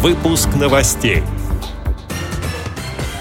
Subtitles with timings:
[0.00, 1.24] Выпуск новостей.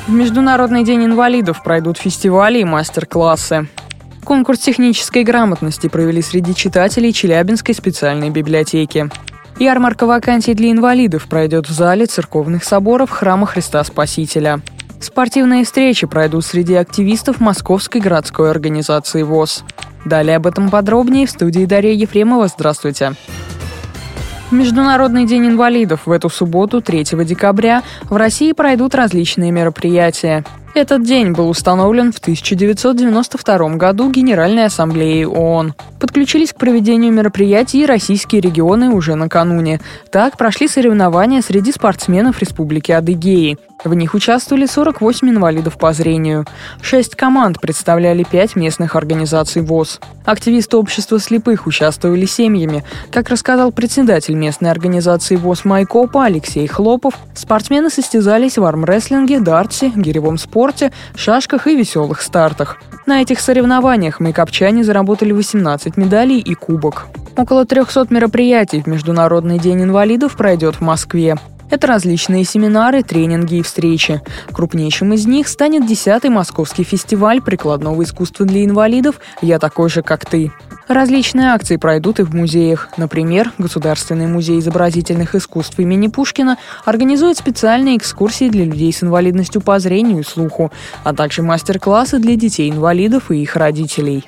[0.06, 3.68] В Международный день инвалидов пройдут фестивали и мастер-классы.
[4.24, 9.10] Конкурс технической грамотности провели среди читателей Челябинской специальной библиотеки.
[9.58, 14.62] Ярмарка вакансий для инвалидов пройдет в зале церковных соборов Храма Христа Спасителя.
[15.02, 19.64] Спортивные встречи пройдут среди активистов Московской городской организации ВОЗ.
[20.06, 22.48] Далее об этом подробнее в студии Дарья Ефремова.
[22.48, 23.16] Здравствуйте.
[23.47, 23.47] В
[24.50, 30.46] Международный день инвалидов в эту субботу, 3 декабря, в России пройдут различные мероприятия.
[30.78, 35.74] Этот день был установлен в 1992 году Генеральной Ассамблеей ООН.
[36.00, 39.82] Подключились к проведению мероприятий российские регионы уже накануне.
[40.12, 43.58] Так прошли соревнования среди спортсменов Республики Адыгеи.
[43.84, 46.46] В них участвовали 48 инвалидов по зрению.
[46.82, 50.00] Шесть команд представляли пять местных организаций ВОЗ.
[50.26, 52.84] Активисты общества слепых участвовали семьями.
[53.12, 60.38] Как рассказал председатель местной организации ВОЗ Майкопа Алексей Хлопов, спортсмены состязались в армрестлинге, дартсе, гиревом
[60.38, 60.67] спорте,
[61.16, 62.78] шашках и веселых стартах.
[63.06, 67.08] На этих соревнованиях майкопчане заработали 18 медалей и кубок.
[67.38, 71.38] Около 300 мероприятий в Международный день инвалидов пройдет в Москве.
[71.70, 74.22] Это различные семинары, тренинги и встречи.
[74.52, 80.26] Крупнейшим из них станет 10-й Московский фестиваль прикладного искусства для инвалидов «Я такой же, как
[80.26, 80.52] ты».
[80.88, 82.90] Различные акции пройдут и в музеях.
[82.96, 89.80] Например, Государственный музей изобразительных искусств имени Пушкина организует специальные экскурсии для людей с инвалидностью по
[89.80, 90.72] зрению и слуху,
[91.04, 94.24] а также мастер-классы для детей-инвалидов и их родителей.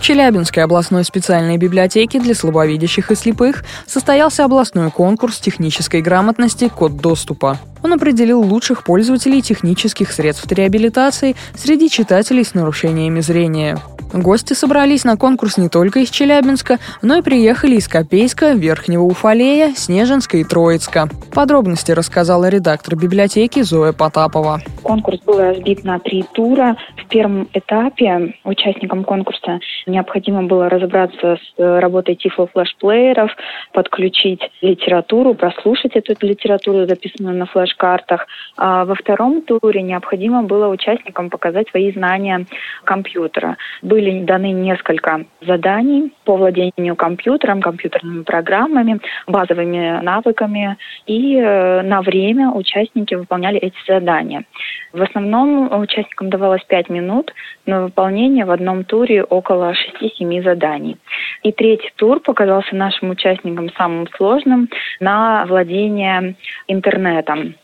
[0.00, 7.58] Челябинской областной специальной библиотеке для слабовидящих и слепых состоялся областной конкурс технической грамотности «Код доступа».
[7.82, 13.78] Он определил лучших пользователей технических средств реабилитации среди читателей с нарушениями зрения.
[14.12, 19.72] Гости собрались на конкурс не только из Челябинска, но и приехали из Копейска, Верхнего Уфалея,
[19.74, 21.08] Снежинска и Троицка.
[21.34, 24.60] Подробности рассказала редактор библиотеки Зоя Потапова.
[24.82, 26.76] Конкурс был разбит на три тура.
[26.96, 33.30] В первом этапе участникам конкурса необходимо было разобраться с работой тифло-флешплееров,
[33.72, 38.26] подключить литературу, прослушать эту литературу, записанную на флеш-картах.
[38.58, 42.44] А во втором туре необходимо было участникам показать свои знания
[42.84, 43.56] компьютера.
[43.80, 50.76] Были были даны несколько заданий по владению компьютером, компьютерными программами, базовыми навыками,
[51.06, 54.44] и э, на время участники выполняли эти задания.
[54.92, 57.32] В основном участникам давалось 5 минут
[57.64, 60.96] на выполнение в одном туре около 6-7 заданий.
[61.44, 64.68] И третий тур показался нашим участникам самым сложным
[64.98, 66.34] на владение
[66.66, 67.54] интернетом.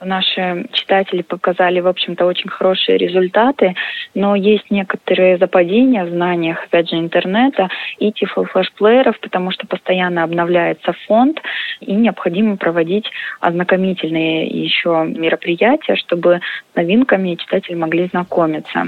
[0.00, 3.74] Наши читатели показали, в общем-то, очень хорошие результаты,
[4.14, 10.92] но есть некоторые западения в знаниях, опять же, интернета и тифлофлешплееров, потому что постоянно обновляется
[11.06, 11.40] фонд,
[11.80, 13.10] и необходимо проводить
[13.40, 16.40] ознакомительные еще мероприятия, чтобы
[16.74, 18.86] новинками читатели могли знакомиться.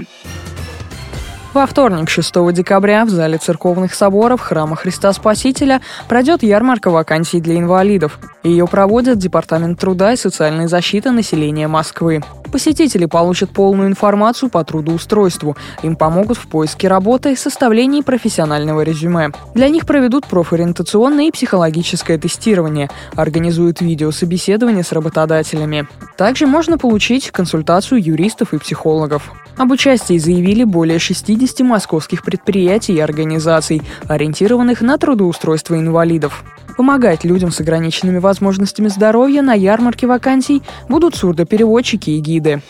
[1.53, 7.59] Во вторник, 6 декабря, в зале церковных соборов Храма Христа Спасителя пройдет ярмарка вакансий для
[7.59, 8.21] инвалидов.
[8.44, 12.22] Ее проводят Департамент труда и социальной защиты населения Москвы.
[12.53, 15.56] Посетители получат полную информацию по трудоустройству.
[15.83, 19.32] Им помогут в поиске работы и составлении профессионального резюме.
[19.53, 25.88] Для них проведут профориентационное и психологическое тестирование, организуют видеособеседование с работодателями.
[26.17, 29.32] Также можно получить консультацию юристов и психологов.
[29.60, 36.44] Об участии заявили более 60 московских предприятий и организаций, ориентированных на трудоустройство инвалидов.
[36.78, 42.62] Помогать людям с ограниченными возможностями здоровья на ярмарке вакансий будут сурдопереводчики и гиды.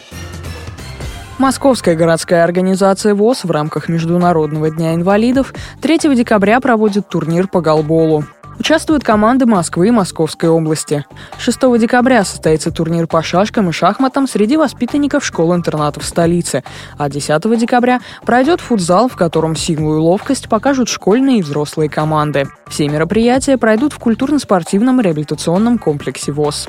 [1.38, 8.24] Московская городская организация ВОЗ в рамках Международного дня инвалидов 3 декабря проводит турнир по голболу.
[8.60, 11.06] Участвуют команды Москвы и Московской области.
[11.38, 16.62] 6 декабря состоится турнир по шашкам и шахматам среди воспитанников школ-интернатов столицы,
[16.98, 22.48] а 10 декабря пройдет футзал, в котором силу и ловкость покажут школьные и взрослые команды.
[22.69, 26.68] Все мероприятия пройдут в культурно-спортивном реабилитационном комплексе ВОЗ.